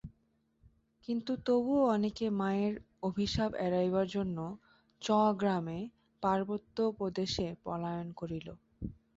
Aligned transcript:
কিন্তু 1.07 1.31
তবুও 1.45 1.83
অনেকে 1.89 2.25
মায়ের 2.39 2.73
অভিশাপ 3.03 3.51
এড়াইবার 3.65 4.07
জন্য 4.07 4.37
চ-গ্রামে 5.01 5.79
পার্বত্য 6.23 6.77
প্রদেশে 6.97 7.47
পলায়ন 7.63 8.07
করিল। 8.19 8.47